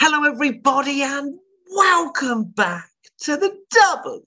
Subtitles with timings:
[0.00, 1.36] Hello, everybody, and
[1.74, 2.88] welcome back
[3.22, 4.22] to the Double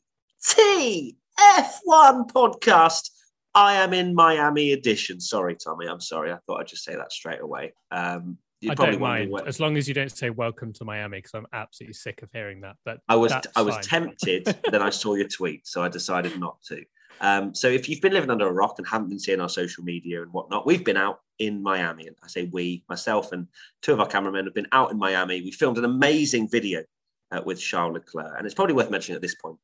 [0.45, 3.09] T F1 podcast.
[3.55, 5.21] I am in Miami edition.
[5.21, 5.87] Sorry, Tommy.
[5.87, 6.33] I'm sorry.
[6.33, 7.71] I thought I'd just say that straight away.
[7.89, 8.37] Um,
[8.69, 11.93] I don't mind as long as you don't say "Welcome to Miami" because I'm absolutely
[11.93, 12.75] sick of hearing that.
[12.83, 13.83] But I was I was fine.
[13.83, 16.83] tempted, then I saw your tweet, so I decided not to.
[17.21, 19.85] Um, so if you've been living under a rock and haven't been seeing our social
[19.85, 22.07] media and whatnot, we've been out in Miami.
[22.07, 23.47] And I say we, myself and
[23.81, 25.41] two of our cameramen have been out in Miami.
[25.41, 26.83] We filmed an amazing video
[27.31, 28.35] uh, with Charles Leclerc.
[28.37, 29.57] And it's probably worth mentioning at this point.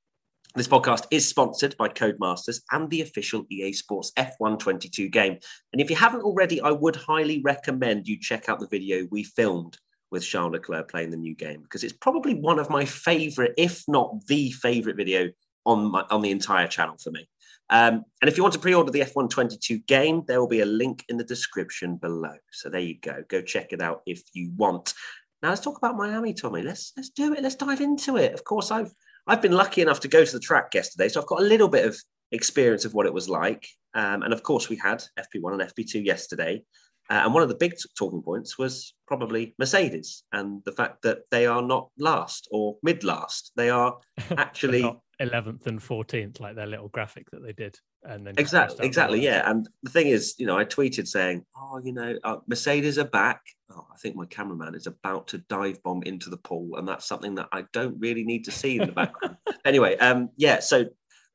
[0.55, 5.38] This podcast is sponsored by Codemasters and the official EA Sports F1 22 game.
[5.72, 9.23] And if you haven't already, I would highly recommend you check out the video we
[9.23, 9.78] filmed
[10.09, 13.83] with Charles Leclerc playing the new game because it's probably one of my favorite, if
[13.88, 15.30] not the favorite video
[15.66, 17.28] on my on the entire channel for me.
[17.70, 21.04] Um, and if you want to pre-order the F122 game, there will be a link
[21.10, 22.36] in the description below.
[22.52, 23.23] So there you go.
[23.28, 24.94] Go check it out if you want.
[25.42, 26.62] Now let's talk about Miami, Tommy.
[26.62, 27.44] Let's let's do it.
[27.44, 28.34] Let's dive into it.
[28.34, 28.92] Of course, I've
[29.28, 31.68] I've been lucky enough to go to the track yesterday, so I've got a little
[31.68, 31.98] bit of
[32.32, 33.68] experience of what it was like.
[33.94, 36.64] Um, and of course, we had FP1 and FP2 yesterday.
[37.10, 41.20] Uh, and one of the big talking points was probably Mercedes and the fact that
[41.32, 43.52] they are not last or mid last.
[43.56, 43.98] They are
[44.38, 44.84] actually
[45.22, 47.80] 11th and 14th, like their little graphic that they did.
[48.04, 49.50] And then exactly, exactly, yeah.
[49.50, 53.06] And the thing is, you know, I tweeted saying, "Oh, you know, uh, Mercedes are
[53.06, 56.88] back." Oh, I think my cameraman is about to dive bomb into the pool, and
[56.88, 59.38] that's something that I don't really need to see in the background.
[59.66, 60.60] anyway, um, yeah.
[60.60, 60.86] So,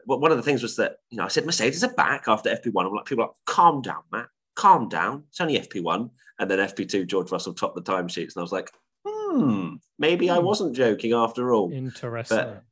[0.06, 2.86] one of the things was that you know I said Mercedes are back after FP1.
[2.86, 5.24] I'm like, people are like, calm down, Matt, calm down.
[5.28, 8.70] It's only FP1, and then FP2, George Russell topped the timesheets, and I was like,
[9.06, 10.44] hmm, maybe I hmm.
[10.44, 11.72] wasn't joking after all.
[11.72, 12.38] Interesting.
[12.38, 12.64] But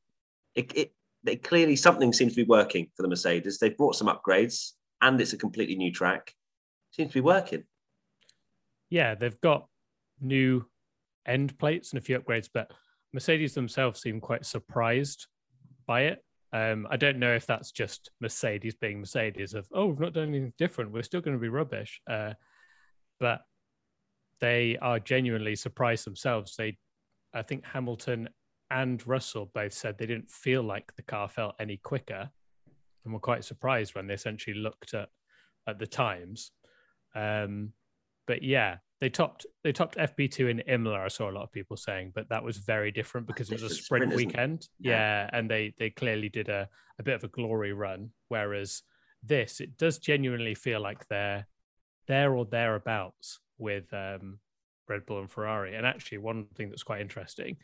[0.55, 3.59] it, it they clearly something seems to be working for the Mercedes.
[3.59, 4.73] They've brought some upgrades,
[5.03, 6.35] and it's a completely new track.
[6.93, 7.65] Seems to be working.
[8.89, 9.67] Yeah, they've got
[10.21, 10.67] new
[11.27, 12.73] end plates and a few upgrades, but
[13.13, 15.27] Mercedes themselves seem quite surprised
[15.87, 16.25] by it.
[16.53, 20.29] Um, I don't know if that's just Mercedes being Mercedes of oh we've not done
[20.29, 22.01] anything different, we're still going to be rubbish.
[22.11, 22.33] Uh,
[23.21, 23.43] but
[24.41, 26.57] they are genuinely surprised themselves.
[26.57, 26.79] They,
[27.35, 28.31] I think Hamilton
[28.71, 32.31] and Russell both said they didn't feel like the car felt any quicker,
[33.05, 35.09] and were quite surprised when they essentially looked at
[35.67, 36.53] at the times.
[37.15, 37.73] Um,
[38.27, 41.01] but yeah, they topped they topped FP2 in Imola.
[41.01, 43.73] I saw a lot of people saying, but that was very different because it was
[43.73, 44.69] a sprint, weekend.
[44.79, 44.93] Yeah.
[44.93, 45.31] yeah.
[45.33, 48.11] and they they clearly did a, a bit of a glory run.
[48.29, 48.83] Whereas
[49.23, 51.47] this, it does genuinely feel like they're
[52.07, 54.39] there or thereabouts with um,
[54.89, 55.75] Red Bull and Ferrari.
[55.75, 57.57] And actually, one thing that's quite interesting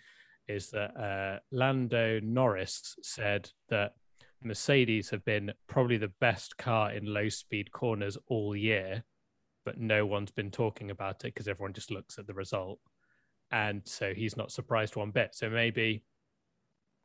[0.48, 3.92] is that uh, Lando Norris said that
[4.42, 9.04] Mercedes have been probably the best car in low speed corners all year,
[9.64, 12.78] but no one's been talking about it because everyone just looks at the result.
[13.50, 15.34] And so he's not surprised one bit.
[15.34, 16.04] So maybe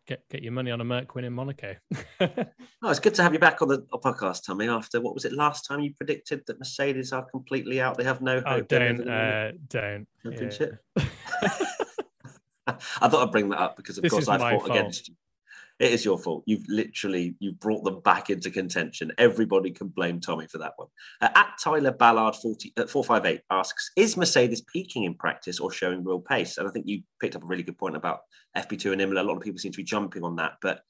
[0.08, 1.76] get get your money on a Merc win in Monaco.
[2.20, 2.46] oh,
[2.86, 4.68] it's good to have you back on the podcast, Tommy.
[4.68, 7.98] After what was it last time you predicted that Mercedes are completely out?
[7.98, 8.64] They have no oh, hope.
[8.64, 10.08] Oh, don't, uh, don't.
[10.24, 10.78] Championship.
[10.96, 11.06] Yeah.
[13.02, 14.70] I thought I'd bring that up because, of this course, I fought fault.
[14.70, 15.16] against you.
[15.82, 16.44] It is your fault.
[16.46, 19.12] You've literally you've brought them back into contention.
[19.18, 20.90] Everybody can blame Tommy for that one.
[21.20, 26.04] Uh, at Tyler Ballard 40, uh, 458 asks, is Mercedes peaking in practice or showing
[26.04, 26.60] real pace?
[26.60, 28.20] And I think you picked up a really good point about
[28.56, 29.24] FP2 and Imola.
[29.24, 30.82] A lot of people seem to be jumping on that, but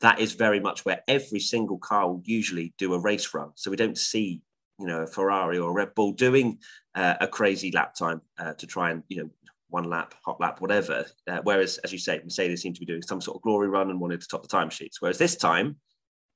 [0.00, 3.50] that is very much where every single car will usually do a race run.
[3.56, 4.40] So we don't see,
[4.78, 6.60] you know, a Ferrari or a Red Bull doing
[6.94, 9.30] uh, a crazy lap time uh, to try and, you know,
[9.70, 11.06] one lap, hot lap, whatever.
[11.26, 13.90] Uh, whereas, as you say, Mercedes seem to be doing some sort of glory run
[13.90, 14.96] and wanted to top the timesheets.
[15.00, 15.76] Whereas this time,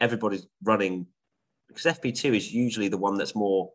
[0.01, 1.07] everybody's running
[1.69, 3.71] because FP2 is usually the one that's more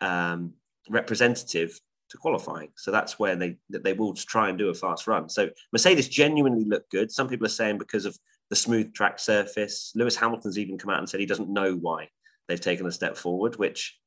[0.00, 0.54] um,
[0.88, 1.78] representative
[2.10, 2.70] to qualifying.
[2.76, 5.28] So that's where they they will try and do a fast run.
[5.28, 7.10] So Mercedes genuinely looked good.
[7.10, 8.16] Some people are saying because of
[8.50, 9.92] the smooth track surface.
[9.94, 12.08] Lewis Hamilton's even come out and said he doesn't know why
[12.46, 13.98] they've taken a step forward, which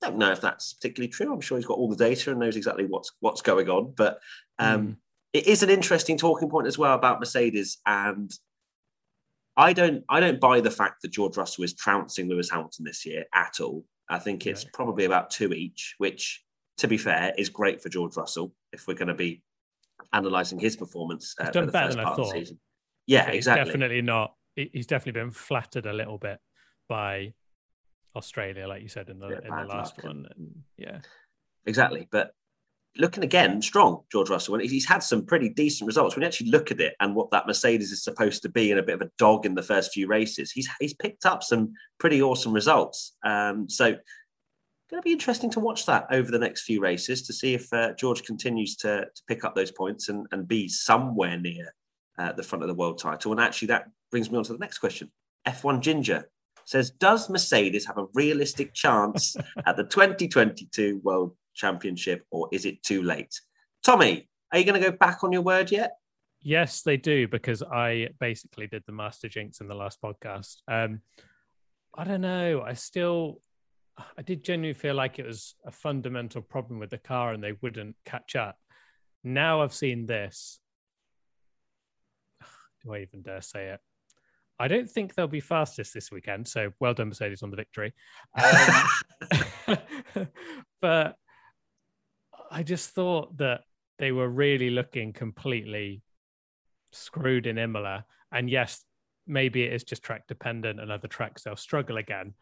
[0.00, 1.32] don't know if that's particularly true.
[1.32, 3.94] I'm sure he's got all the data and knows exactly what's what's going on.
[3.96, 4.20] But
[4.58, 4.96] um, mm.
[5.32, 7.78] it is an interesting talking point as well about Mercedes.
[7.86, 8.30] And
[9.56, 13.04] I don't I don't buy the fact that George Russell is trouncing Lewis Hamilton this
[13.04, 13.84] year at all.
[14.08, 16.42] I think it's probably about two each, which,
[16.78, 19.42] to be fair, is great for George Russell if we're going to be
[20.14, 21.34] analysing his performance.
[21.38, 22.34] Uh, he's done better than I thought.
[23.06, 23.66] Yeah, exactly.
[23.66, 24.34] definitely not.
[24.54, 26.38] He's definitely been flattered a little bit
[26.88, 27.34] by
[28.16, 30.04] Australia, like you said in the in the last luck.
[30.04, 30.26] one.
[30.36, 31.00] And, yeah,
[31.66, 32.08] exactly.
[32.10, 32.32] But
[32.96, 34.54] looking again strong, George Russell.
[34.54, 36.16] And he's had some pretty decent results.
[36.16, 38.80] When you actually look at it and what that Mercedes is supposed to be, and
[38.80, 41.72] a bit of a dog in the first few races, he's he's picked up some
[41.98, 43.16] pretty awesome results.
[43.24, 43.96] Um, so
[44.90, 47.70] going to be interesting to watch that over the next few races to see if
[47.74, 51.74] uh, George continues to, to pick up those points and, and be somewhere near
[52.18, 53.32] uh, the front of the world title.
[53.32, 55.10] And actually, that brings me on to the next question.
[55.46, 56.28] F1 Ginger
[56.68, 59.36] says, Does Mercedes have a realistic chance
[59.66, 63.40] at the 2022 World Championship or is it too late?
[63.82, 65.96] Tommy, are you going to go back on your word yet?
[66.42, 70.56] Yes, they do, because I basically did the Master Jinx in the last podcast.
[70.68, 71.00] Um,
[71.96, 72.62] I don't know.
[72.64, 73.40] I still
[74.16, 77.54] I did genuinely feel like it was a fundamental problem with the car and they
[77.60, 78.56] wouldn't catch up.
[79.24, 80.60] Now I've seen this.
[82.84, 83.80] Do I even dare say it?
[84.58, 86.48] I don't think they'll be fastest this weekend.
[86.48, 87.94] So well done, Mercedes, on the victory.
[89.66, 89.76] Um,
[90.80, 91.16] but
[92.50, 93.62] I just thought that
[93.98, 96.02] they were really looking completely
[96.92, 98.04] screwed in Imola.
[98.32, 98.84] And yes,
[99.26, 102.34] maybe it is just track dependent and other tracks they'll struggle again.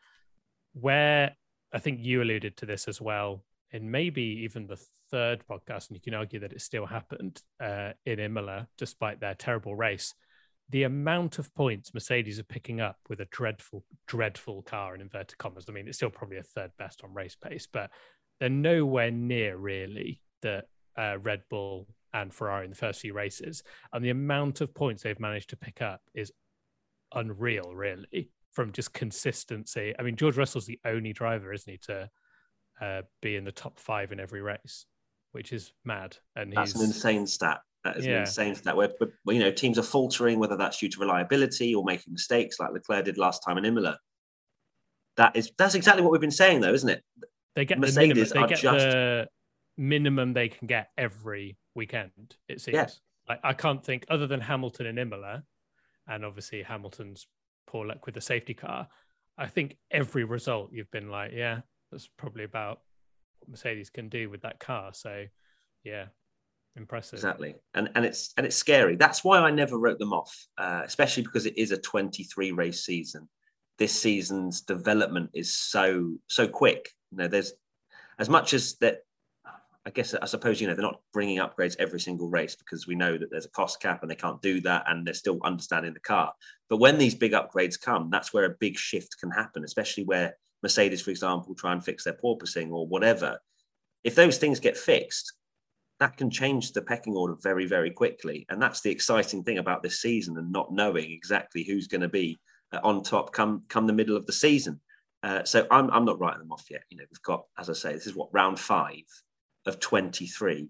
[0.74, 1.34] Where
[1.72, 4.80] I think you alluded to this as well in maybe even the
[5.10, 9.34] third podcast, and you can argue that it still happened uh, in Imola despite their
[9.34, 10.14] terrible race.
[10.70, 15.38] The amount of points Mercedes are picking up with a dreadful, dreadful car in inverted
[15.38, 15.66] commas.
[15.68, 17.90] I mean, it's still probably a third best on race pace, but
[18.40, 20.64] they're nowhere near really the
[20.98, 23.62] uh, Red Bull and Ferrari in the first few races.
[23.92, 26.32] And the amount of points they've managed to pick up is
[27.14, 29.94] unreal, really from just consistency.
[29.98, 32.10] I mean, George Russell's the only driver, isn't he, to
[32.80, 34.86] uh, be in the top five in every race,
[35.32, 36.16] which is mad.
[36.34, 37.60] And that's an insane stat.
[37.86, 38.14] That is yeah.
[38.14, 38.76] an insane stat.
[38.76, 38.90] Where,
[39.24, 42.72] where, you know teams are faltering, whether that's due to reliability or making mistakes, like
[42.72, 43.98] Leclerc did last time in Imola.
[45.16, 47.02] That is that's exactly what we've been saying, though, isn't it?
[47.54, 48.86] They get Mercedes the minimum, they get just...
[48.86, 49.28] the
[49.78, 52.36] minimum they can get every weekend.
[52.48, 52.74] It seems.
[52.74, 52.88] Yeah.
[53.28, 55.44] Like I can't think other than Hamilton and Imola,
[56.08, 57.26] and obviously Hamilton's
[57.66, 58.88] poor luck with the safety car.
[59.38, 61.60] I think every result you've been like, yeah,
[61.90, 62.80] that's probably about
[63.38, 64.92] what Mercedes can do with that car.
[64.94, 65.24] So,
[65.84, 66.06] yeah,
[66.76, 67.14] impressive.
[67.14, 68.96] Exactly, and and it's and it's scary.
[68.96, 72.84] That's why I never wrote them off, uh, especially because it is a 23 race
[72.84, 73.28] season.
[73.78, 76.90] This season's development is so so quick.
[77.10, 77.52] You know, there's
[78.18, 79.00] as much as that
[79.86, 82.96] I guess I suppose you know they're not bringing upgrades every single race because we
[82.96, 85.94] know that there's a cost cap and they can't do that, and they're still understanding
[85.94, 86.32] the car.
[86.68, 90.36] But when these big upgrades come, that's where a big shift can happen, especially where
[90.64, 93.38] Mercedes, for example, try and fix their porpoising or whatever.
[94.02, 95.32] If those things get fixed,
[95.98, 99.82] that can change the pecking order very, very quickly, and that's the exciting thing about
[99.82, 102.38] this season and not knowing exactly who's going to be
[102.72, 104.80] uh, on top come come the middle of the season.
[105.22, 106.82] Uh, so I'm I'm not writing them off yet.
[106.90, 109.04] You know, we've got, as I say, this is what round five
[109.66, 110.68] of 23.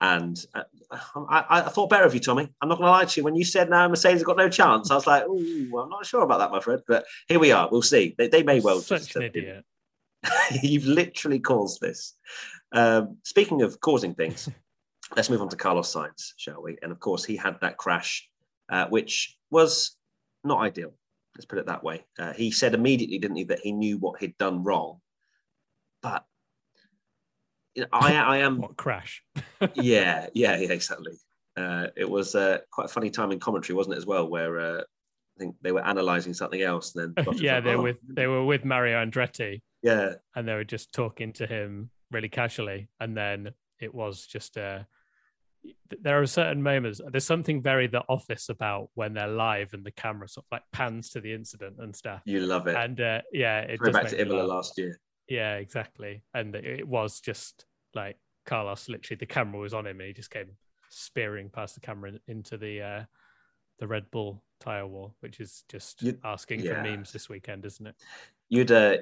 [0.00, 0.64] And uh,
[1.30, 2.48] I, I, thought better of you, Tommy.
[2.60, 3.22] I'm not going to lie to you.
[3.22, 6.04] When you said now Mercedes have got no chance, I was like, oh, I'm not
[6.04, 6.82] sure about that, my friend.
[6.88, 7.68] But here we are.
[7.70, 8.16] We'll see.
[8.18, 8.80] They, they may well.
[8.80, 9.64] Such just, an idiot.
[10.62, 12.16] You've literally caused this.
[12.72, 14.48] Um, speaking of causing things,
[15.16, 16.78] let's move on to Carlos Sainz, shall we?
[16.82, 18.28] And of course, he had that crash,
[18.70, 19.96] uh, which was
[20.44, 20.92] not ideal.
[21.36, 22.04] Let's put it that way.
[22.18, 25.00] Uh, he said immediately, didn't he, that he knew what he'd done wrong.
[26.02, 26.24] But
[27.92, 29.22] I, I am what crash.
[29.74, 31.12] yeah, yeah, yeah, exactly.
[31.56, 34.58] Uh, it was uh, quite a funny time in commentary, wasn't it, as well, where
[34.58, 37.84] uh, I think they were analysing something else, and then yeah, they were oh.
[37.84, 39.60] with they were with Mario Andretti.
[39.82, 44.56] Yeah, and they were just talking to him really casually, and then it was just
[44.56, 44.80] uh,
[46.00, 47.00] there are certain moments.
[47.10, 50.62] There's something very The Office about when they're live and the camera sort of like
[50.72, 52.22] pans to the incident and stuff.
[52.24, 54.98] You love it, and uh, yeah, it Go back to Imola last year.
[55.28, 56.22] Yeah, exactly.
[56.34, 57.64] And it was just
[57.94, 58.88] like Carlos.
[58.88, 60.50] Literally, the camera was on him, and he just came
[60.88, 63.04] spearing past the camera into the uh,
[63.78, 66.74] the Red Bull tire wall, which is just you'd, asking yeah.
[66.74, 67.94] for memes this weekend, isn't it?
[68.48, 68.98] You'd uh,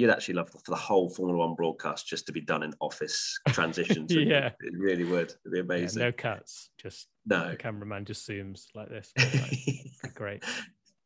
[0.00, 3.38] you'd actually love for the whole Formula One broadcast just to be done in office
[3.48, 4.12] transitions.
[4.14, 5.32] yeah, it really would.
[5.44, 6.00] It'd be amazing.
[6.00, 7.50] Yeah, no cuts, just no.
[7.50, 9.12] The cameraman just zooms like this.
[9.16, 10.44] Like, great.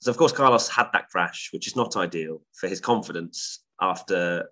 [0.01, 4.49] So of course, Carlos had that crash, which is not ideal for his confidence after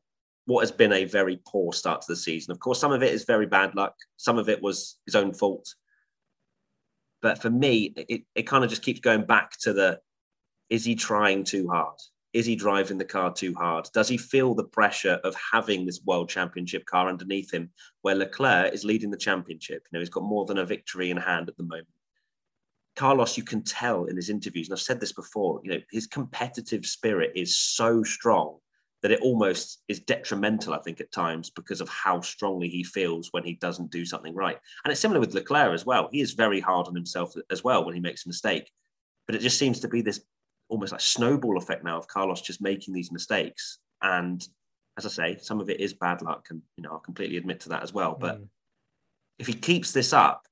[0.46, 2.50] what has been a very poor start to the season.
[2.50, 5.32] Of course, some of it is very bad luck, some of it was his own
[5.32, 5.72] fault.
[7.20, 10.00] But for me, it, it kind of just keeps going back to the
[10.68, 11.98] is he trying too hard?
[12.32, 13.88] Is he driving the car too hard?
[13.92, 17.70] Does he feel the pressure of having this world championship car underneath him,
[18.00, 19.86] where Leclerc is leading the championship?
[19.90, 21.88] You know, he's got more than a victory in hand at the moment.
[22.96, 26.06] Carlos, you can tell in his interviews, and I've said this before, you know, his
[26.06, 28.58] competitive spirit is so strong
[29.02, 33.28] that it almost is detrimental, I think, at times because of how strongly he feels
[33.32, 34.58] when he doesn't do something right.
[34.84, 36.08] And it's similar with Leclerc as well.
[36.12, 38.70] He is very hard on himself as well when he makes a mistake.
[39.26, 40.20] But it just seems to be this
[40.72, 43.78] almost like snowball effect now of Carlos just making these mistakes.
[44.00, 44.42] And
[44.96, 47.60] as I say, some of it is bad luck, and you know, I'll completely admit
[47.60, 48.16] to that as well.
[48.18, 48.48] But mm.
[49.38, 50.46] if he keeps this up,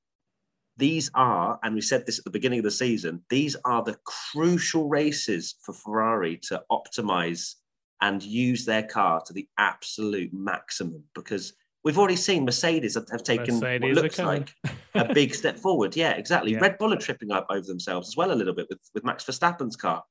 [0.76, 3.96] these are, and we said this at the beginning of the season, these are the
[4.04, 7.54] crucial races for Ferrari to optimize
[8.02, 13.54] and use their car to the absolute maximum because we've already seen Mercedes have taken
[13.54, 14.54] Mercedes what looks like
[14.94, 15.96] a big step forward.
[15.96, 16.52] Yeah, exactly.
[16.52, 16.58] Yeah.
[16.58, 19.24] Red Bull are tripping up over themselves as well a little bit with, with Max
[19.24, 20.02] Verstappen's car.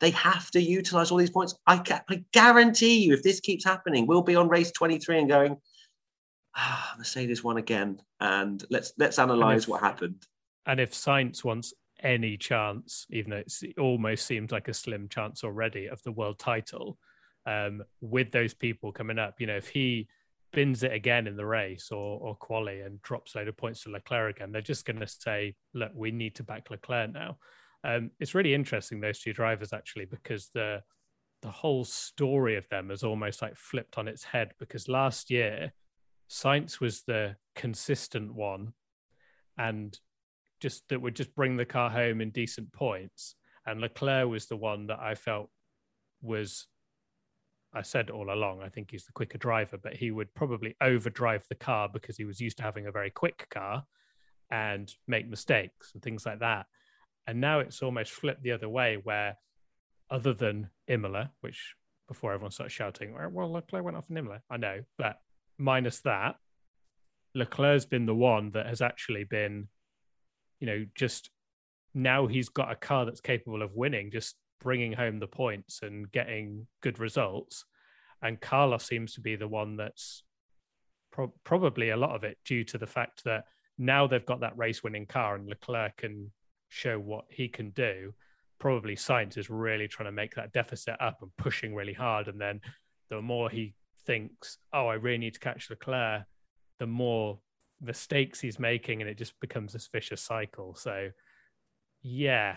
[0.00, 1.54] They have to utilize all these points.
[1.66, 5.56] I, I guarantee you, if this keeps happening, we'll be on race 23 and going,
[6.56, 8.00] ah, Mercedes won again.
[8.18, 10.26] And let's let's analyze if, what happened.
[10.64, 15.44] And if Sainz wants any chance, even though it almost seems like a slim chance
[15.44, 16.96] already of the world title,
[17.44, 20.08] um, with those people coming up, you know, if he
[20.52, 23.82] bins it again in the race or or quali and drops a load of points
[23.82, 27.38] to Leclerc again, they're just going to say, look, we need to back Leclerc now.
[27.84, 30.82] Um, it's really interesting those two drivers actually because the
[31.42, 35.72] the whole story of them is almost like flipped on its head because last year
[36.28, 38.74] Sainz was the consistent one
[39.56, 39.98] and
[40.60, 44.56] just that would just bring the car home in decent points and Leclerc was the
[44.56, 45.48] one that I felt
[46.20, 46.66] was
[47.72, 51.44] I said all along, I think he's the quicker driver, but he would probably overdrive
[51.48, 53.84] the car because he was used to having a very quick car
[54.50, 56.66] and make mistakes and things like that.
[57.26, 59.36] And now it's almost flipped the other way, where
[60.10, 61.74] other than Imola, which
[62.08, 65.20] before everyone starts shouting, well, Leclerc went off in Imola, I know, but
[65.56, 66.36] minus that,
[67.36, 69.68] Leclerc's been the one that has actually been,
[70.58, 71.30] you know, just
[71.94, 76.10] now he's got a car that's capable of winning, just bringing home the points and
[76.10, 77.64] getting good results.
[78.22, 80.22] And Carlos seems to be the one that's
[81.10, 83.44] pro- probably a lot of it due to the fact that
[83.78, 86.30] now they've got that race winning car and Leclerc can
[86.68, 88.12] show what he can do.
[88.58, 92.28] Probably Sainz is really trying to make that deficit up and pushing really hard.
[92.28, 92.60] And then
[93.08, 93.74] the more he
[94.04, 96.24] thinks, oh, I really need to catch Leclerc,
[96.78, 97.40] the more
[97.80, 100.74] mistakes he's making, and it just becomes this vicious cycle.
[100.74, 101.10] So,
[102.02, 102.56] yeah,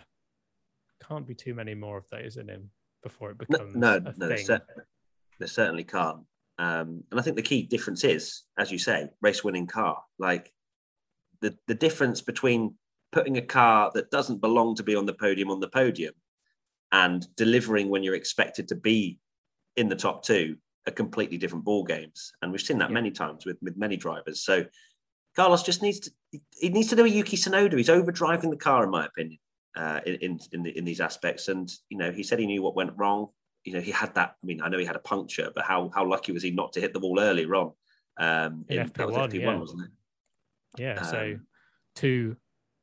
[1.07, 2.69] can't be too many more of those in him
[3.01, 4.61] before it becomes no, no, no there,
[5.39, 6.21] there, certainly can't.
[6.57, 10.01] Um, and I think the key difference is, as you say, race winning car.
[10.19, 10.51] Like
[11.41, 12.75] the the difference between
[13.11, 16.13] putting a car that doesn't belong to be on the podium on the podium
[16.91, 19.19] and delivering when you're expected to be
[19.75, 20.55] in the top two
[20.87, 22.31] are completely different ball games.
[22.41, 22.93] And we've seen that yeah.
[22.95, 24.43] many times with, with many drivers.
[24.43, 24.65] So
[25.35, 26.11] Carlos just needs to
[26.59, 27.77] he needs to do a Yuki Tsunoda.
[27.77, 29.39] He's overdriving the car, in my opinion
[29.75, 31.47] uh, in in, the, in these aspects.
[31.47, 33.27] And you know, he said he knew what went wrong.
[33.63, 34.35] You know, he had that.
[34.41, 36.73] I mean, I know he had a puncture, but how how lucky was he not
[36.73, 37.71] to hit the wall earlier on?
[38.17, 39.57] Um, in, FP1, that was FP1, yeah.
[39.57, 39.91] wasn't it?
[40.77, 40.99] Yeah.
[40.99, 41.39] Um, so
[41.95, 42.35] two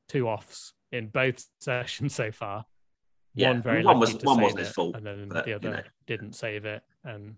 [0.09, 2.65] two offs in both sessions so far.
[3.35, 5.75] Yeah, one very one was one wasn't his fault, and then but, the other you
[5.75, 5.83] know.
[6.07, 6.83] didn't save it.
[7.05, 7.37] And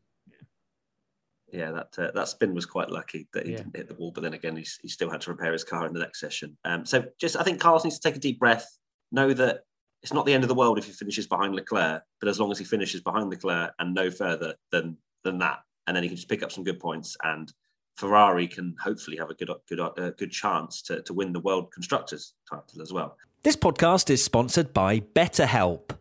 [1.53, 3.59] yeah, that uh, that spin was quite lucky that he yeah.
[3.59, 4.11] didn't hit the wall.
[4.11, 6.57] But then again, he, he still had to repair his car in the next session.
[6.65, 8.67] Um, so just I think Carlos needs to take a deep breath
[9.13, 9.65] know that
[10.03, 12.51] it's not the end of the world if he finishes behind Leclerc, but as long
[12.51, 16.17] as he finishes behind Leclerc and no further than than that, and then he can
[16.17, 17.53] just pick up some good points, and
[17.97, 21.71] Ferrari can hopefully have a good good uh, good chance to to win the world
[21.73, 23.17] constructors title as well.
[23.43, 25.97] This podcast is sponsored by BetterHelp.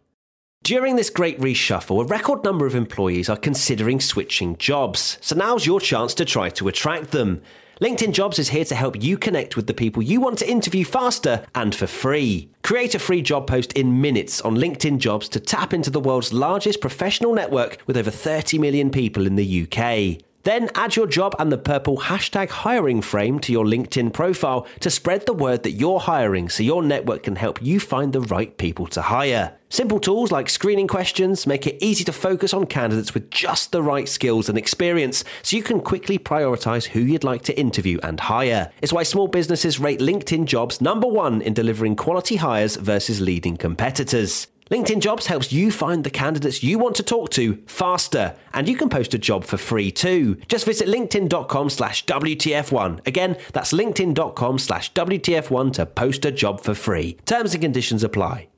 [0.63, 5.19] During this great reshuffle, a record number of employees are considering switching jobs.
[5.21, 7.43] So now's your chance to try to attract them.
[7.81, 10.85] LinkedIn Jobs is here to help you connect with the people you want to interview
[10.85, 12.49] faster and for free.
[12.63, 16.33] Create a free job post in minutes on LinkedIn Jobs to tap into the world's
[16.33, 20.23] largest professional network with over 30 million people in the UK.
[20.45, 24.91] Then add your job and the purple hashtag hiring frame to your LinkedIn profile to
[24.91, 28.57] spread the word that you're hiring so your network can help you find the right
[28.57, 29.57] people to hire.
[29.69, 33.83] Simple tools like screening questions make it easy to focus on candidates with just the
[33.83, 38.21] right skills and experience so you can quickly prioritize who you'd like to interview and
[38.21, 38.71] hire.
[38.83, 43.57] It's why small businesses rate LinkedIn jobs number one in delivering quality hires versus leading
[43.57, 44.49] competitors.
[44.71, 48.77] LinkedIn Jobs helps you find the candidates you want to talk to faster, and you
[48.77, 50.37] can post a job for free too.
[50.49, 53.07] Just visit linkedin.com slash WTF1.
[53.07, 57.19] Again, that's linkedin.com slash WTF1 to post a job for free.
[57.27, 58.49] Terms and conditions apply.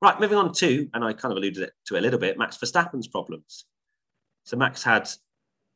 [0.00, 2.56] Right, moving on to, and I kind of alluded to it a little bit, Max
[2.56, 3.64] Verstappen's problems.
[4.44, 5.08] So Max had,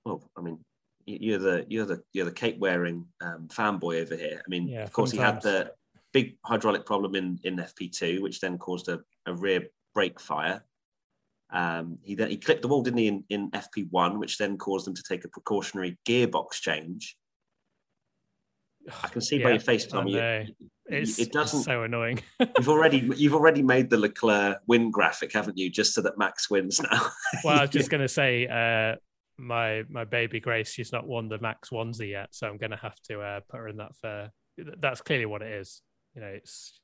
[0.05, 0.61] well, I mean,
[1.07, 4.41] you're the you're the you're the cape wearing um, fanboy over here.
[4.45, 5.43] I mean, yeah, of course, sometimes.
[5.43, 5.73] he had the
[6.13, 10.65] big hydraulic problem in in FP2, which then caused a, a rear brake fire.
[11.53, 14.87] Um, he then he clipped the wall, didn't he, in, in FP1, which then caused
[14.87, 17.17] them to take a precautionary gearbox change.
[19.03, 20.17] I can see yeah, by your face, Tommy.
[20.17, 21.63] It, it's, it doesn't.
[21.63, 22.21] So annoying.
[22.41, 25.71] you've already you've already made the Leclerc win graphic, haven't you?
[25.71, 27.07] Just so that Max wins now.
[27.45, 28.97] well, I was just going to say, uh,
[29.39, 32.77] my my baby Grace, she's not won the Max onesie yet, so I'm going to
[32.77, 34.31] have to uh, put her in that for.
[34.81, 35.83] That's clearly what it is.
[36.15, 36.81] You know, it's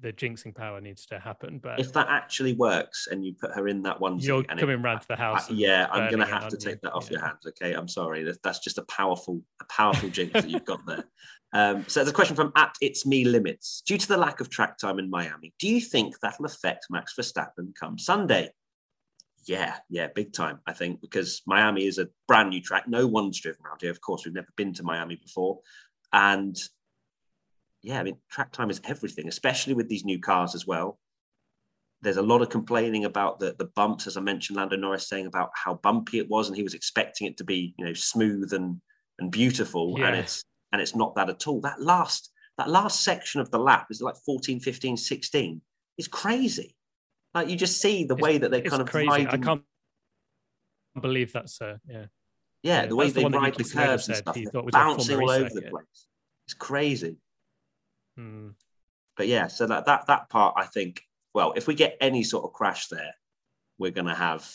[0.00, 1.58] the jinxing power needs to happen.
[1.58, 5.00] But if that actually works and you put her in that one, you're coming round
[5.02, 5.50] to the house.
[5.50, 7.18] I, yeah, I'm going to have to take that off yeah.
[7.18, 7.46] your hands.
[7.46, 8.22] Okay, I'm sorry.
[8.22, 11.04] That's, that's just a powerful, a powerful jinx that you've got there.
[11.54, 13.82] Um, so there's a question from at It's Me Limits.
[13.86, 17.14] Due to the lack of track time in Miami, do you think that'll affect Max
[17.18, 18.50] Verstappen come Sunday?
[19.46, 20.60] Yeah, yeah, big time.
[20.66, 22.86] I think because Miami is a brand new track.
[22.86, 23.90] No one's driven around here.
[23.90, 25.60] Of course, we've never been to Miami before,
[26.12, 26.54] and
[27.82, 30.98] yeah, I mean, track time is everything, especially with these new cars as well.
[32.00, 35.26] There's a lot of complaining about the, the bumps, as I mentioned, Lando Norris saying
[35.26, 38.52] about how bumpy it was, and he was expecting it to be, you know, smooth
[38.52, 38.80] and
[39.18, 40.08] and beautiful, yeah.
[40.08, 41.60] and it's and it's not that at all.
[41.60, 45.60] That last that last section of the lap is like 14, 15, 16.
[45.96, 46.76] It's crazy.
[47.34, 49.26] Like you just see the it's, way that they kind of crazy.
[49.28, 49.62] I can't
[51.00, 52.06] believe that's uh, yeah.
[52.62, 54.36] Yeah, the way they the ride the curves and stuff,
[54.72, 56.06] bouncing all over the place.
[56.46, 57.16] It's crazy.
[58.18, 58.48] Hmm.
[59.16, 61.02] But yeah, so that, that that part, I think,
[61.34, 63.14] well, if we get any sort of crash there,
[63.78, 64.48] we're going to have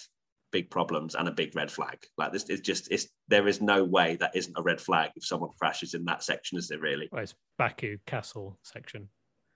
[0.51, 1.97] big problems and a big red flag.
[2.17, 5.25] Like this is just it's there is no way that isn't a red flag if
[5.25, 7.09] someone crashes in that section, is there really?
[7.11, 9.09] Well, it's Baku Castle section.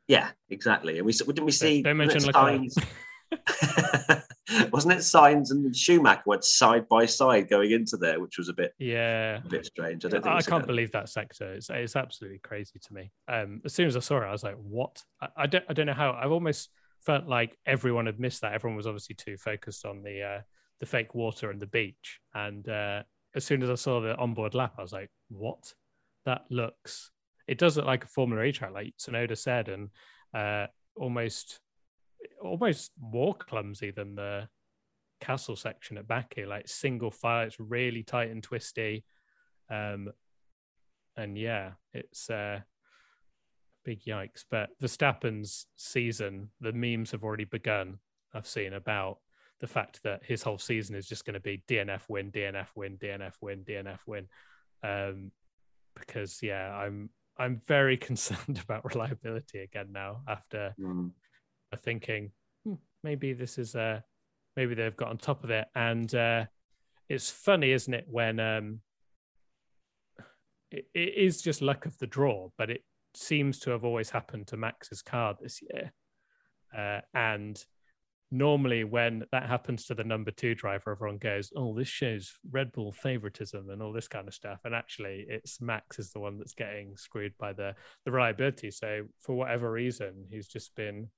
[0.08, 0.98] Yeah, exactly.
[0.98, 2.34] And we didn't we see don't, don't mention
[4.72, 8.54] Wasn't it Sainz and Schumacher went side by side going into there, which was a
[8.54, 10.06] bit yeah a bit strange.
[10.06, 11.54] I don't I can't believe that sector.
[11.54, 13.12] It's it's absolutely crazy to me.
[13.28, 15.04] Um, as soon as I saw it, I was like, what?
[15.22, 16.14] I, I don't I don't know how.
[16.14, 16.70] I've almost
[17.06, 18.54] felt like everyone had missed that.
[18.54, 20.42] Everyone was obviously too focused on the uh,
[20.80, 22.20] the fake water and the beach.
[22.34, 23.04] And uh,
[23.36, 25.74] as soon as I saw the onboard lap, I was like, what?
[26.26, 27.12] That looks.
[27.48, 29.90] It does look like a Formula E track, like Tsunoda said, and
[30.34, 31.60] uh, almost
[32.42, 34.48] almost more clumsy than the
[35.20, 37.48] castle section at Baku, like single file.
[37.48, 39.04] It's really tight and twisty.
[39.70, 40.10] Um,
[41.16, 42.62] and yeah, it's uh,
[43.84, 44.46] big yikes.
[44.50, 48.00] But Verstappen's season, the memes have already begun.
[48.34, 49.20] I've seen about
[49.60, 52.98] the fact that his whole season is just going to be DNF win, DNF win,
[52.98, 54.28] DNF win, DNF win.
[54.84, 55.32] Um,
[55.96, 61.12] because yeah, I'm I'm very concerned about reliability again now after mm
[61.76, 62.32] thinking
[62.64, 64.00] hmm, maybe this is uh
[64.56, 65.68] maybe they've got on top of it.
[65.76, 66.46] And uh
[67.10, 68.80] it's funny isn't it when um
[70.72, 72.84] it, it is just luck of the draw but it
[73.18, 75.92] seems to have always happened to max's car this year.
[76.78, 77.64] Uh, and
[78.30, 82.70] normally when that happens to the number two driver everyone goes oh this shows red
[82.74, 84.60] bull favoritism and all this kind of stuff.
[84.66, 87.74] And actually it's max is the one that's getting screwed by the
[88.06, 88.72] the reliability.
[88.72, 91.10] So for whatever reason he's just been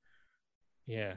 [0.89, 1.13] yeah,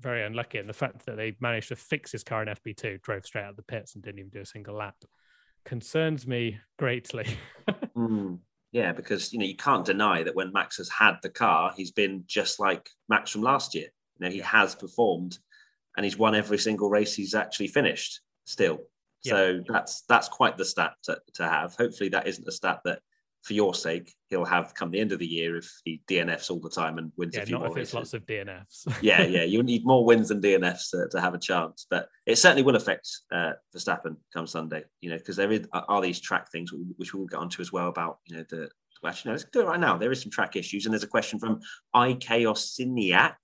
[0.00, 0.58] very unlucky.
[0.58, 3.50] And the fact that they managed to fix his car in FP2, drove straight out
[3.50, 4.96] of the pits and didn't even do a single lap,
[5.66, 7.26] concerns me greatly.
[7.96, 8.38] mm,
[8.72, 11.90] yeah, because you know you can't deny that when Max has had the car, he's
[11.90, 13.88] been just like Max from last year.
[14.18, 15.38] You know, he has performed,
[15.96, 18.20] and he's won every single race he's actually finished.
[18.44, 18.80] Still,
[19.22, 19.32] yeah.
[19.32, 21.74] so that's that's quite the stat to, to have.
[21.74, 23.00] Hopefully, that isn't a stat that
[23.46, 26.58] for your sake, he'll have come the end of the year if he DNFs all
[26.58, 27.88] the time and wins yeah, a few not more if races.
[27.88, 28.98] it's lots of DNFs.
[29.02, 31.86] yeah, yeah, you'll need more wins than DNFs to, to have a chance.
[31.88, 36.02] But it certainly will affect uh, Verstappen come Sunday, you know, because there is, are
[36.02, 38.68] these track things which we'll get onto as well about, you know, the
[39.06, 39.96] actually no, let's do it right now.
[39.96, 41.60] There is some track issues, and there's a question from
[41.94, 43.34] Ikeosiniac.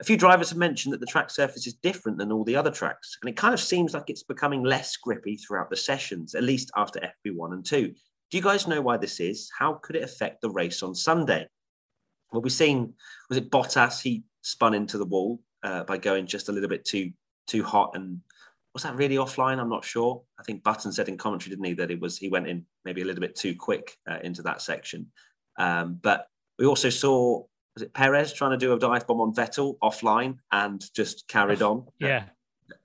[0.00, 2.70] A few drivers have mentioned that the track surface is different than all the other
[2.70, 6.42] tracks, and it kind of seems like it's becoming less grippy throughout the sessions, at
[6.42, 7.94] least after FP1 and 2.
[8.30, 9.50] Do you guys know why this is?
[9.56, 11.46] How could it affect the race on Sunday?
[12.32, 12.94] Well, we've seen,
[13.28, 14.02] was it Bottas?
[14.02, 17.12] He spun into the wall uh, by going just a little bit too
[17.46, 18.20] too hot and
[18.76, 19.58] was that really offline?
[19.58, 20.22] I'm not sure.
[20.38, 23.00] I think Button said in commentary, didn't he, that it was he went in maybe
[23.00, 25.06] a little bit too quick uh, into that section.
[25.56, 26.26] Um, but
[26.58, 27.42] we also saw
[27.74, 31.62] was it Perez trying to do a dive bomb on Vettel offline and just carried
[31.62, 31.86] on.
[31.98, 32.24] yeah,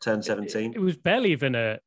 [0.02, 0.72] turn 17.
[0.72, 1.80] It, it, was barely even a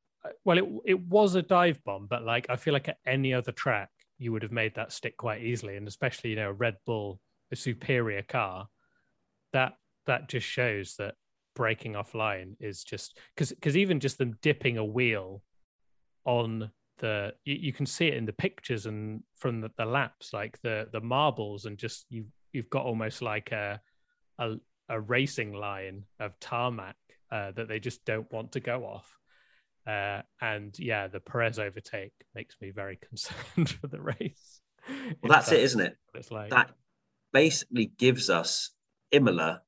[0.44, 3.52] well, it it was a dive bomb, but like I feel like at any other
[3.52, 6.76] track you would have made that stick quite easily, and especially you know a Red
[6.86, 8.68] Bull, a superior car,
[9.52, 9.74] that
[10.06, 11.14] that just shows that
[11.54, 15.42] braking offline is just because because even just them dipping a wheel
[16.24, 20.32] on the you, you, can see it in the pictures and from the, the, laps
[20.32, 23.80] like the the marbles and just you you've got almost like a
[24.38, 24.54] a,
[24.88, 26.96] a racing line of tarmac
[27.30, 29.18] uh, that they just don't want to go off
[29.86, 35.46] uh, and yeah the Perez overtake makes me very concerned for the race well that's,
[35.46, 36.70] that's it isn't it it's like that
[37.32, 38.70] basically gives us
[39.10, 39.62] Imola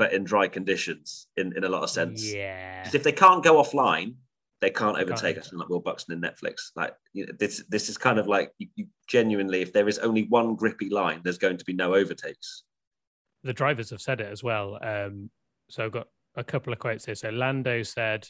[0.00, 2.24] but in dry conditions in, in a lot of sense.
[2.24, 2.88] Yeah.
[2.90, 4.14] If they can't go offline,
[4.62, 5.46] they can't overtake can't.
[5.46, 5.52] us.
[5.52, 6.70] Like Will Buxton in Netflix.
[6.74, 9.98] Like you know, this, this is kind of like you, you genuinely, if there is
[9.98, 12.62] only one grippy line, there's going to be no overtakes.
[13.42, 14.78] The drivers have said it as well.
[14.82, 15.28] Um,
[15.68, 17.14] so I've got a couple of quotes here.
[17.14, 18.26] So Lando said,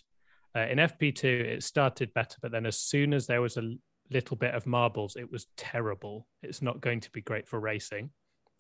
[0.57, 3.75] uh, in FP2, it started better, but then as soon as there was a
[4.11, 6.27] little bit of marbles, it was terrible.
[6.43, 8.11] It's not going to be great for racing.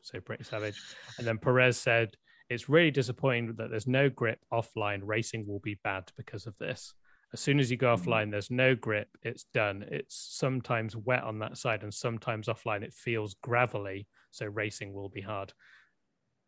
[0.02, 0.80] So pretty Savage.
[1.18, 2.14] And then Perez said,
[2.48, 5.00] it's really disappointing that there's no grip offline.
[5.02, 6.94] Racing will be bad because of this.
[7.32, 8.10] As soon as you go mm-hmm.
[8.10, 9.08] offline, there's no grip.
[9.22, 9.84] It's done.
[9.88, 14.08] It's sometimes wet on that side, and sometimes offline it feels gravelly.
[14.32, 15.52] So racing will be hard.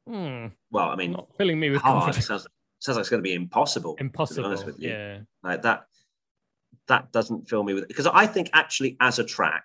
[0.08, 0.46] Hmm.
[0.72, 2.48] Well, I mean, not filling me with hard sounds,
[2.82, 3.96] sounds like it's going to be impossible.
[3.98, 4.56] Impossible.
[4.78, 5.20] Yeah.
[5.42, 5.84] Like that.
[6.88, 9.64] That doesn't fill me with because I think actually as a track,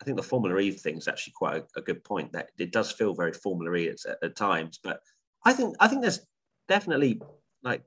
[0.00, 2.32] I think the Formula E thing is actually quite a, a, good point.
[2.32, 5.00] That it does feel very Formula E at, at times, but
[5.44, 6.20] I think I think there's
[6.66, 7.20] definitely
[7.62, 7.82] like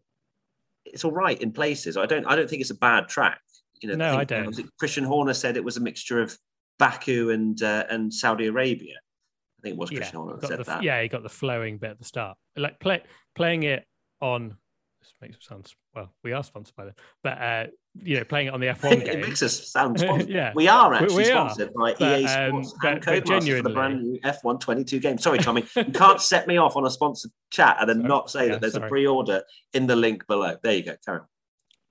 [0.86, 1.98] it's all right in places.
[1.98, 3.40] I don't I don't think it's a bad track.
[3.82, 4.78] You know, no, I, I don't.
[4.78, 6.38] Christian Horner said it was a mixture of
[6.78, 8.96] Baku and uh, and Saudi Arabia.
[8.96, 10.84] I think it was Christian yeah, Horner that said the, that.
[10.84, 12.38] Yeah, he got the flowing bit at the start.
[12.56, 13.02] Like play,
[13.36, 13.86] playing it
[14.24, 14.56] on
[15.04, 16.14] this makes it sound well.
[16.24, 19.20] We are sponsored by them, but uh, you know, playing it on the F1 game.
[19.20, 20.30] it makes us sound sponsored.
[20.30, 21.72] yeah, we are actually we, we sponsored are.
[21.72, 25.18] by but, EA Sports um, and but, Codemasters for the brand new F1 22 game.
[25.18, 28.08] Sorry, Tommy, you can't set me off on a sponsored chat and then sorry.
[28.08, 28.86] not say yeah, that there's sorry.
[28.86, 30.56] a pre-order in the link below.
[30.64, 31.24] There you go, Karen.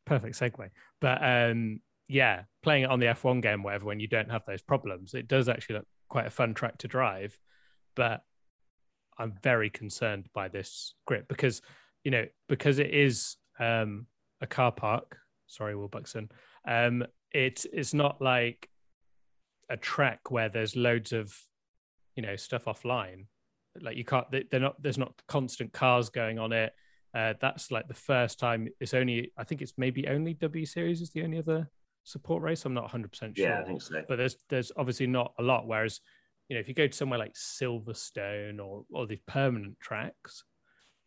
[0.06, 0.70] Perfect segue.
[1.00, 4.62] But um, yeah, playing it on the F1 game, whatever, when you don't have those
[4.62, 7.38] problems, it does actually look quite a fun track to drive.
[7.94, 8.22] But
[9.18, 11.60] I'm very concerned by this grip because
[12.04, 14.06] you know because it is um,
[14.40, 15.16] a car park
[15.52, 16.30] Sorry, Will Buxton.
[16.66, 18.68] Um, it's it's not like
[19.68, 21.34] a track where there's loads of
[22.16, 23.26] you know stuff offline.
[23.80, 24.26] Like you can't.
[24.30, 24.82] They're not.
[24.82, 26.72] There's not constant cars going on it.
[27.14, 28.68] Uh, that's like the first time.
[28.80, 29.32] It's only.
[29.36, 31.70] I think it's maybe only W Series is the only other
[32.04, 32.64] support race.
[32.64, 33.46] I'm not 100 percent sure.
[33.46, 34.02] Yeah, I think so.
[34.08, 35.66] But there's there's obviously not a lot.
[35.66, 36.00] Whereas
[36.48, 40.44] you know if you go to somewhere like Silverstone or or the permanent tracks,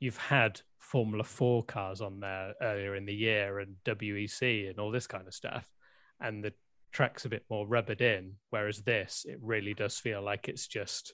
[0.05, 4.91] you've had Formula Four cars on there earlier in the year and WEC and all
[4.91, 5.67] this kind of stuff,
[6.21, 6.53] and the
[6.91, 8.33] track's a bit more rubbered in.
[8.51, 11.13] Whereas this, it really does feel like it's just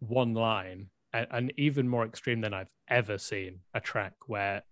[0.00, 4.62] one line, and, and even more extreme than I've ever seen a track where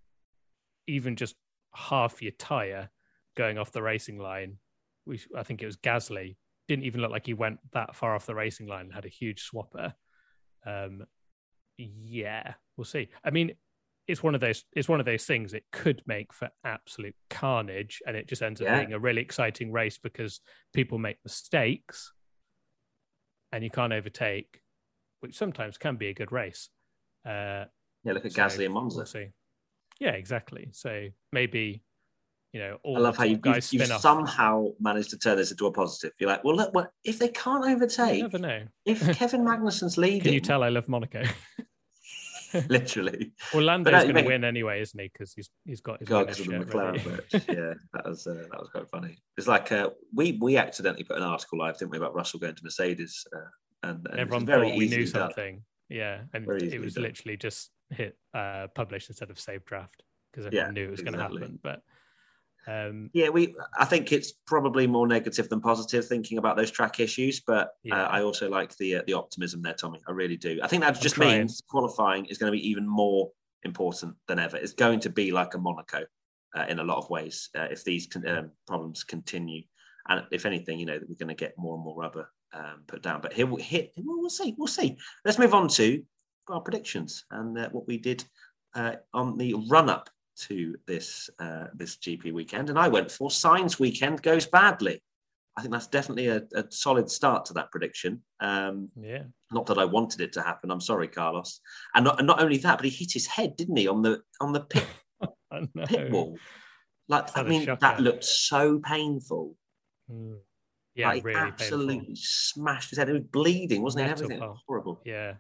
[0.88, 1.36] even just
[1.72, 2.90] half your tire
[3.36, 4.58] going off the racing line.
[5.06, 6.36] We, I think it was Gasly,
[6.66, 8.86] didn't even look like he went that far off the racing line.
[8.86, 9.92] And had a huge swapper.
[10.66, 11.04] Um,
[11.78, 13.08] yeah, we'll see.
[13.24, 13.52] I mean,
[14.06, 18.02] it's one of those it's one of those things it could make for absolute carnage
[18.06, 18.80] and it just ends up yeah.
[18.80, 20.40] being a really exciting race because
[20.72, 22.12] people make mistakes
[23.52, 24.60] and you can't overtake
[25.20, 26.68] which sometimes can be a good race
[27.26, 27.64] uh,
[28.04, 29.28] yeah look at so Gasly and Monza we'll see.
[30.00, 31.82] yeah exactly so maybe
[32.54, 35.66] you know I love how you, guys you, you somehow managed to turn this into
[35.66, 39.00] a positive you're like well look well, if they can't overtake you never know if
[39.18, 41.24] Kevin Magnussen's leading can you tell I love Monaco
[42.68, 43.32] literally.
[43.52, 45.10] Well, Lando's going to win anyway, isn't he?
[45.12, 47.04] Because he's he's got his God, the McLaren
[47.48, 49.18] yeah, that was uh, that was quite funny.
[49.36, 52.54] It's like uh, we we accidentally put an article live, didn't we, about Russell going
[52.54, 55.64] to Mercedes, uh, and, and everyone very thought we knew something.
[55.88, 57.02] Yeah, and it was done.
[57.02, 61.00] literally just hit uh, publish instead of save draft because everyone yeah, knew it was
[61.00, 61.18] exactly.
[61.18, 61.58] going to happen.
[61.62, 61.82] But
[62.66, 63.54] um, yeah, we.
[63.78, 67.70] I think it's probably more negative than positive thinking about those track issues, but uh,
[67.82, 68.02] yeah.
[68.02, 70.00] uh, I also like the uh, the optimism there, Tommy.
[70.08, 70.58] I really do.
[70.62, 73.30] I think that just means qualifying is going to be even more
[73.64, 74.56] important than ever.
[74.56, 76.04] It's going to be like a Monaco
[76.56, 79.62] uh, in a lot of ways uh, if these con- um, problems continue,
[80.08, 83.02] and if anything, you know, we're going to get more and more rubber um, put
[83.02, 83.20] down.
[83.20, 84.54] But here, here, we'll see.
[84.56, 84.96] We'll see.
[85.24, 86.02] Let's move on to
[86.48, 88.24] our predictions and uh, what we did
[89.12, 93.78] on the run up to this uh, this GP weekend, and I went for Sainz
[93.78, 95.02] weekend goes badly.
[95.56, 98.22] I think that's definitely a, a solid start to that prediction.
[98.40, 99.22] Um, yeah.
[99.52, 100.70] Not that I wanted it to happen.
[100.70, 101.60] I'm sorry, Carlos.
[101.94, 104.20] And not, and not only that, but he hit his head, didn't he, on the
[104.40, 104.86] on the pit,
[105.86, 106.36] pit wall?
[107.08, 109.54] Like I mean, that looked so painful.
[110.10, 110.38] Mm.
[110.96, 112.14] Yeah, like, really absolutely painful.
[112.16, 113.08] smashed his head.
[113.08, 114.10] It was bleeding, wasn't it?
[114.10, 115.00] Everything horrible.
[115.04, 115.34] Yeah.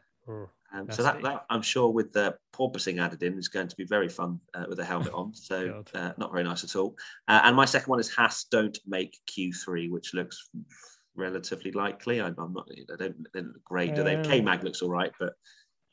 [0.74, 3.84] Um, so that, that, I'm sure with the porpoising added in is going to be
[3.84, 5.32] very fun uh, with a helmet on.
[5.44, 6.96] So uh, not very nice at all.
[7.28, 10.50] Uh, and my second one is Haas don't make Q3, which looks
[11.14, 12.20] relatively likely.
[12.20, 12.68] I, am not.
[12.92, 13.26] I don't.
[13.32, 14.20] They look great, do they?
[14.22, 15.34] K Mag looks all right, but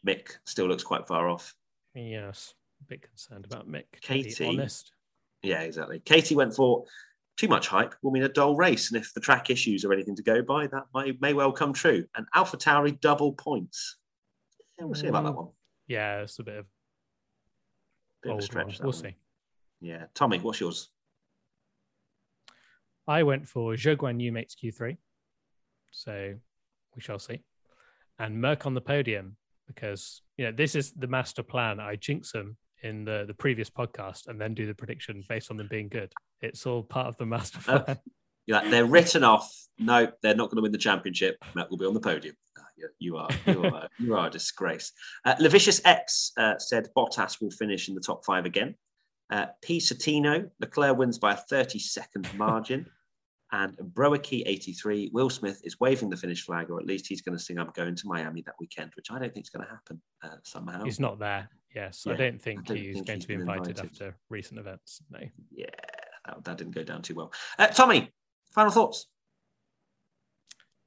[0.05, 1.53] Mick still looks quite far off.
[1.93, 3.85] Yes, a bit concerned about Mick.
[4.01, 4.93] Katie, honest.
[5.43, 6.01] Yeah, exactly.
[6.05, 6.85] Katie went for
[7.37, 10.15] too much hype will mean a dull race, and if the track issues are anything
[10.15, 12.05] to go by, that may, may well come true.
[12.15, 13.97] And Alpha Tauri double points.
[14.81, 15.49] Yeah, we'll see about that one.
[15.87, 16.65] Yeah, it's a bit of,
[18.23, 18.79] bit of a stretch.
[18.79, 18.93] We'll one.
[18.93, 19.15] see.
[19.79, 20.89] Yeah, Tommy, what's yours?
[23.07, 24.97] I went for Zhou Guanyu Mates Q3,
[25.91, 26.33] so
[26.95, 27.43] we shall see.
[28.17, 31.79] And Merc on the podium because you know this is the master plan.
[31.79, 35.57] I jinx them in the the previous podcast and then do the prediction based on
[35.57, 36.11] them being good.
[36.41, 37.99] It's all part of the master plan.
[38.51, 39.51] Uh, yeah, they're written off.
[39.79, 41.37] No, they're not going to win the championship.
[41.55, 42.35] Matt will be on the podium
[42.99, 44.91] you are you are you are a disgrace.
[45.25, 48.75] Uh, Levicious X uh, said Bottas will finish in the top five again.
[49.29, 49.79] Uh, P.
[49.79, 52.85] Satino, Leclerc wins by a 30 second margin.
[53.53, 57.37] and Broaki 83, Will Smith is waving the finish flag, or at least he's going
[57.37, 59.71] to sing I'm going to Miami that weekend, which I don't think is going to
[59.71, 60.83] happen uh, somehow.
[60.83, 61.49] He's not there.
[61.73, 63.85] Yes, yeah, I don't think I don't he's think going he's to be invited, invited,
[63.85, 65.01] after recent events.
[65.09, 65.19] No.
[65.49, 65.67] Yeah,
[66.25, 67.31] that, that didn't go down too well.
[67.57, 68.11] Uh, Tommy,
[68.51, 69.07] final thoughts?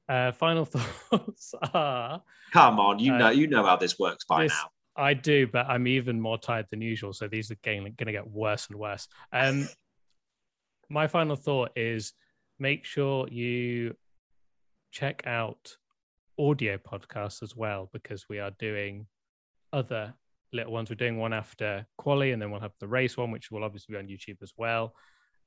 [0.08, 2.22] Uh, final thoughts are.
[2.52, 4.70] Come on, you uh, know you know how this works by this, now.
[4.96, 8.28] I do, but I'm even more tired than usual, so these are going to get
[8.28, 9.08] worse and worse.
[9.32, 9.68] Um,
[10.88, 12.12] my final thought is
[12.58, 13.96] make sure you
[14.92, 15.76] check out
[16.38, 19.06] audio podcasts as well because we are doing
[19.72, 20.14] other
[20.52, 20.90] little ones.
[20.90, 23.94] We're doing one after Quali, and then we'll have the race one, which will obviously
[23.94, 24.94] be on YouTube as well.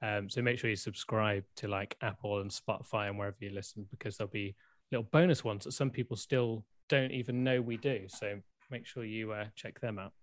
[0.02, 3.88] Um, so make sure you subscribe to like Apple and Spotify and wherever you listen
[3.90, 4.56] because there'll be
[4.92, 8.06] little bonus ones that some people still don't even know we do.
[8.08, 10.14] So make sure you uh, check them out.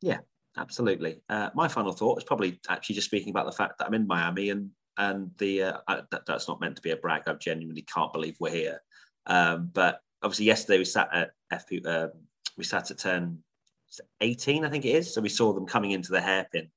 [0.00, 0.18] Yeah,
[0.56, 1.20] absolutely.
[1.28, 4.06] Uh, my final thought is probably actually just speaking about the fact that I'm in
[4.06, 5.78] Miami and and the uh,
[6.10, 7.22] that, that's not meant to be a brag.
[7.26, 8.82] I genuinely can't believe we're here.
[9.26, 12.10] Um, but obviously, yesterday we sat at FP, um,
[12.56, 13.38] we sat at turn
[14.20, 15.12] 18, I think it is.
[15.12, 16.70] So we saw them coming into the hairpin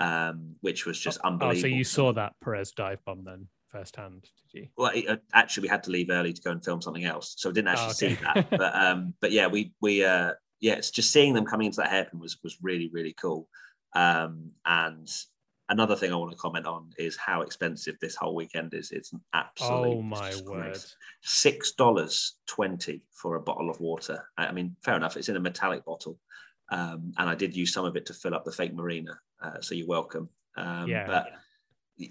[0.00, 1.58] um, which was just unbelievable.
[1.58, 4.68] Oh, so you saw that Perez dive bomb then firsthand, did you?
[4.76, 7.34] Well, it, uh, actually, we had to leave early to go and film something else,
[7.36, 8.16] so I didn't actually oh, okay.
[8.16, 8.50] see that.
[8.58, 11.90] but um, but yeah, we we uh, yeah, it's just seeing them coming into that
[11.90, 13.46] hairpin was was really really cool.
[13.94, 15.08] Um, and
[15.68, 18.90] another thing I want to comment on is how expensive this whole weekend is.
[18.92, 19.98] It's an absolute.
[19.98, 20.78] Oh my word!
[21.22, 24.24] Six dollars twenty for a bottle of water.
[24.38, 25.16] I mean, fair enough.
[25.16, 26.18] It's in a metallic bottle,
[26.70, 29.18] um, and I did use some of it to fill up the fake marina.
[29.42, 30.28] Uh, so you're welcome.
[30.56, 31.06] Um, yeah.
[31.06, 31.28] But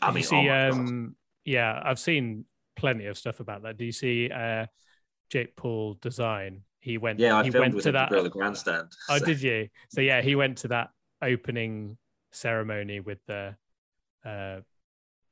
[0.02, 2.45] I mean, see, oh um, yeah, I've seen
[2.76, 3.78] plenty of stuff about that.
[3.78, 4.65] Do you see uh,
[5.30, 6.62] Jake Paul design?
[6.80, 7.19] He went.
[7.19, 8.10] Yeah, I he went to that.
[8.10, 8.89] The grandstand.
[9.10, 9.26] Oh, so.
[9.26, 9.67] did you?
[9.89, 10.89] So yeah, he went to that
[11.22, 11.98] opening
[12.32, 13.56] ceremony with the
[14.26, 14.60] uh,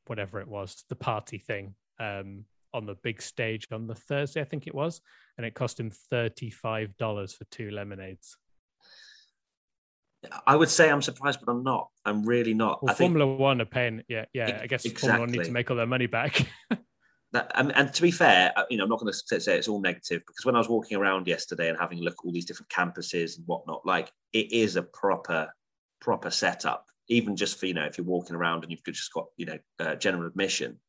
[0.08, 4.46] whatever it was, the party thing um, on the big stage on the Thursday, I
[4.46, 5.02] think it was,
[5.38, 8.38] and it cost him thirty five dollars for two lemonades.
[10.46, 11.90] I would say I'm surprised, but I'm not.
[12.06, 12.84] I'm really not.
[12.84, 14.04] Well, Formula think, One are paying.
[14.08, 14.60] Yeah, yeah.
[14.62, 15.10] I guess exactly.
[15.10, 16.48] Formula One need to make all their money back.
[17.34, 19.68] that, and, and, to be fair, uh, you know, I'm not going to say it's
[19.68, 22.32] all negative because when I was walking around yesterday and having a look at all
[22.32, 25.54] these different campuses and whatnot, like it is a proper,
[26.02, 26.86] proper setup.
[27.10, 29.58] Even just for you know, if you're walking around and you've just got you know
[29.80, 30.80] uh, general admission,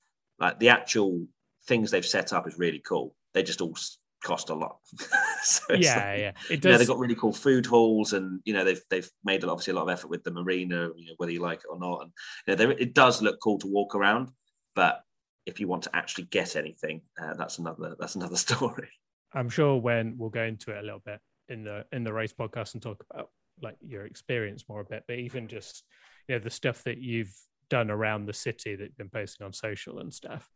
[0.40, 1.26] like the actual
[1.66, 3.14] things they've set up is really cool.
[3.34, 3.76] They just all
[4.22, 4.78] cost a lot.
[5.42, 6.64] so yeah, like, yeah, it does.
[6.64, 9.72] You know, they've got really cool food halls, and you know they've they've made obviously
[9.72, 12.02] a lot of effort with the marina, you know, whether you like it or not.
[12.02, 12.12] And
[12.46, 14.30] you know, it does look cool to walk around,
[14.74, 15.00] but
[15.46, 18.88] if you want to actually get anything, uh, that's another that's another story.
[19.32, 22.32] I'm sure when we'll go into it a little bit in the in the race
[22.32, 23.30] podcast and talk about
[23.62, 25.84] like your experience more a bit, but even just
[26.28, 27.34] you know the stuff that you've
[27.70, 30.48] done around the city that you've been posting on social and stuff,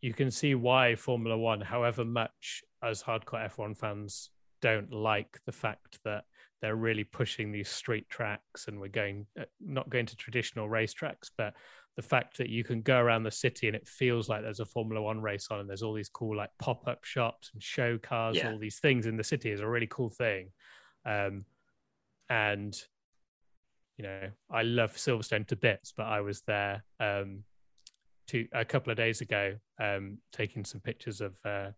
[0.00, 5.52] you can see why Formula One, however much as hardcore F1 fans don't like the
[5.52, 6.24] fact that
[6.62, 11.30] they're really pushing these street tracks and we're going uh, not going to traditional racetracks,
[11.36, 11.54] but
[11.96, 14.64] the fact that you can go around the city and it feels like there's a
[14.64, 17.98] Formula One race on and there's all these cool like pop up shops and show
[17.98, 18.50] cars, yeah.
[18.50, 20.48] all these things in the city is a really cool thing.
[21.04, 21.44] Um,
[22.30, 22.74] and
[23.98, 27.44] you know, I love Silverstone to bits, but I was there um,
[28.28, 31.70] to a couple of days ago, um, taking some pictures of uh,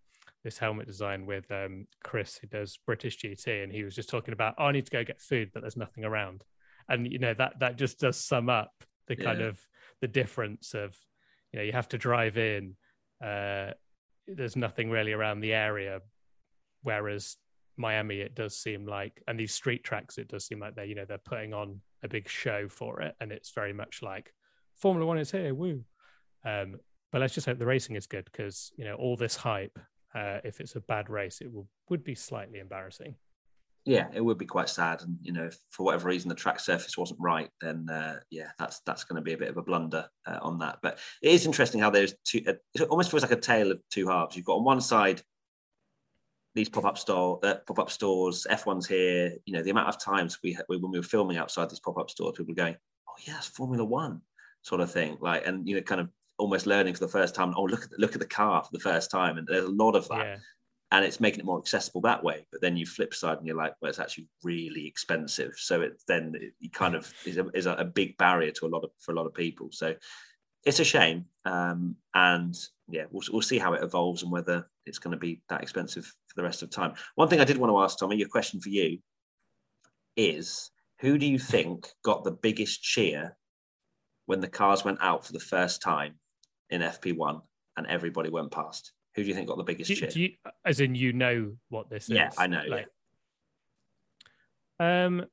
[0.47, 4.33] this helmet design with um, Chris, who does British GT, and he was just talking
[4.33, 6.45] about, oh, I need to go get food, but there's nothing around,
[6.89, 8.71] and you know that that just does sum up
[9.09, 9.61] the kind of
[10.01, 10.97] the difference of,
[11.53, 12.77] you know, you have to drive in.
[13.21, 13.73] Uh,
[14.29, 16.01] there's nothing really around the area,
[16.85, 17.37] whereas
[17.77, 20.95] Miami, it does seem like, and these street tracks, it does seem like they're, you
[20.95, 24.33] know, they're putting on a big show for it, and it's very much like
[24.77, 25.83] Formula One is here, woo.
[26.45, 26.77] Um,
[27.11, 29.77] but let's just hope the racing is good because you know all this hype.
[30.17, 33.15] Uh, if it's a bad race, it will would be slightly embarrassing.
[33.85, 36.97] Yeah, it would be quite sad, and you know, for whatever reason the track surface
[36.97, 40.09] wasn't right, then uh, yeah, that's that's going to be a bit of a blunder
[40.27, 40.79] uh, on that.
[40.83, 42.43] But it is interesting how there's two.
[42.49, 44.37] Uh, it almost feels like a tale of two halves.
[44.37, 45.23] You've got on one side
[46.57, 50.57] these pop-up store uh, pop-up stores f1's here you know the amount of times we,
[50.71, 52.75] we when we were filming outside these pop-up stores people were going
[53.09, 54.23] oh yeah that's formula one
[54.63, 57.55] sort of thing like and you know kind of almost learning for the first time
[57.57, 59.39] oh look at the, look at the car for the first time.
[59.39, 60.27] And there's a lot of that.
[60.27, 60.37] Yeah.
[60.93, 62.47] and it's making it more accessible that way.
[62.53, 65.55] But then you flip side and you're like well it's actually really expensive.
[65.57, 68.85] So it then it kind of is a, is a big barrier to a lot
[68.85, 69.69] of for a lot of people.
[69.73, 69.95] So
[70.65, 71.27] it's a shame.
[71.45, 72.55] Um, and
[72.89, 76.05] yeah we'll, we'll see how it evolves and whether it's going to be that expensive
[76.05, 76.95] for the rest of time.
[77.17, 78.99] One thing I did want to ask Tommy, your question for you
[80.17, 80.71] is
[81.01, 83.37] who do you think got the biggest cheer
[84.27, 86.15] when the cars went out for the first time
[86.71, 87.41] in FP1
[87.77, 88.93] and everybody went past?
[89.15, 90.11] Who do you think got the biggest do, cheer?
[90.11, 90.31] Do you,
[90.65, 92.35] as in, you know what this yeah, is?
[92.37, 92.63] Yeah, I know.
[92.69, 92.87] Like,
[94.81, 95.07] yeah.
[95.07, 95.25] Um,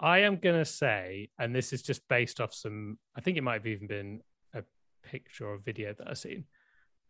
[0.00, 2.98] I am gonna say, and this is just based off some.
[3.16, 4.20] I think it might have even been
[4.52, 4.64] a
[5.04, 6.44] picture or video that I've seen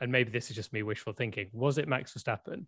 [0.01, 2.65] and maybe this is just me wishful thinking, was it Max Verstappen?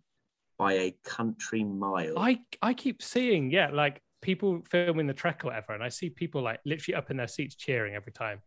[0.57, 2.17] By a country mile.
[2.17, 6.09] I I keep seeing, yeah, like people filming the track or whatever, and I see
[6.09, 8.41] people like literally up in their seats cheering every time.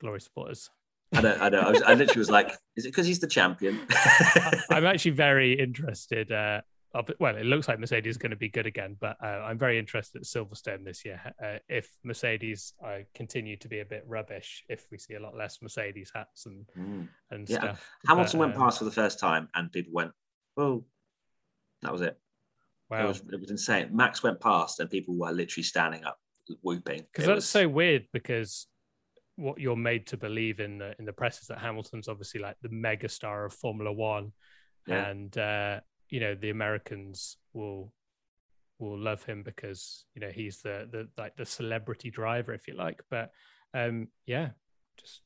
[0.00, 0.70] Glory supporters.
[1.14, 1.60] I know, I know.
[1.60, 3.80] I, was, I literally was like, is it because he's the champion?
[4.70, 6.62] I'm actually very interested uh,
[7.18, 9.78] well, it looks like Mercedes is going to be good again, but uh, I'm very
[9.78, 11.20] interested at Silverstone this year.
[11.42, 15.36] Uh, if Mercedes uh, continue to be a bit rubbish, if we see a lot
[15.36, 17.08] less Mercedes hats and mm.
[17.30, 17.58] and yeah.
[17.58, 17.90] stuff.
[18.06, 20.12] Hamilton but, went um, past for the first time, and people went,
[20.56, 20.84] "Oh,
[21.82, 22.18] that was it."
[22.90, 23.88] Wow, it was, it was insane.
[23.92, 26.18] Max went past, and people were literally standing up,
[26.62, 27.04] whooping.
[27.12, 27.48] Because that's was...
[27.48, 28.06] so weird.
[28.12, 28.66] Because
[29.36, 32.56] what you're made to believe in the in the press is that Hamilton's obviously like
[32.62, 34.32] the mega star of Formula One,
[34.86, 35.06] yeah.
[35.06, 37.92] and uh, you know the Americans will
[38.78, 42.74] will love him because you know he's the the like the celebrity driver if you
[42.74, 43.02] like.
[43.10, 43.30] But
[43.74, 44.50] um yeah
[44.98, 45.20] just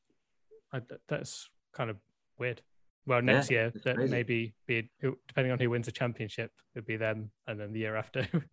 [0.73, 1.97] I, that's kind of
[2.39, 2.63] weird.
[3.07, 4.91] Well next yeah, year that maybe be
[5.29, 8.29] depending on who wins the championship it'd be them and then the year after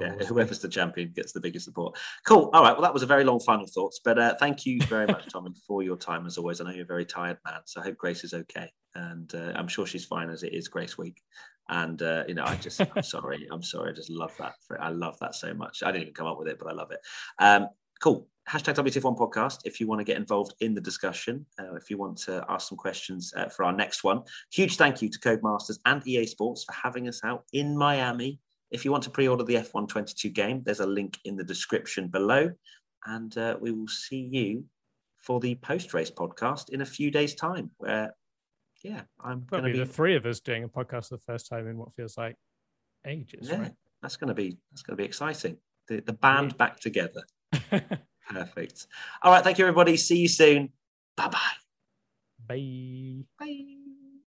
[0.00, 1.96] yeah, whoever's the champion gets the biggest support.
[2.26, 2.50] Cool.
[2.52, 2.72] All right.
[2.72, 5.52] Well, that was a very long final thoughts, but uh, thank you very much, Tommy,
[5.66, 6.60] for your time as always.
[6.60, 9.52] I know you're a very tired man, so I hope Grace is okay and uh,
[9.54, 11.20] I'm sure she's fine as it is Grace Week.
[11.68, 14.54] And uh, you know, I just, I'm sorry, I'm sorry, I just love that.
[14.66, 15.82] For, I love that so much.
[15.82, 17.00] I didn't even come up with it, but I love it.
[17.38, 17.68] Um,
[18.02, 18.28] cool.
[18.48, 21.96] Hashtag WTF1 podcast if you want to get involved in the discussion, uh, if you
[21.96, 24.22] want to ask some questions uh, for our next one.
[24.52, 28.38] Huge thank you to Codemasters and EA Sports for having us out in Miami.
[28.70, 32.08] If you want to pre order the F122 game, there's a link in the description
[32.08, 32.50] below.
[33.06, 34.64] And uh, we will see you
[35.18, 38.14] for the post race podcast in a few days' time, where
[38.82, 39.78] yeah, I'm probably be...
[39.78, 42.36] the three of us doing a podcast for the first time in what feels like
[43.06, 43.48] ages.
[43.48, 43.72] Yeah, right?
[44.02, 45.56] that's gonna be that's gonna be exciting.
[45.88, 46.56] The the band yeah.
[46.56, 47.22] back together.
[48.30, 48.86] Perfect.
[49.22, 49.96] All right, thank you everybody.
[49.96, 50.70] See you soon.
[51.16, 51.38] Bye-bye.
[52.46, 53.24] Bye.
[53.38, 53.83] Bye.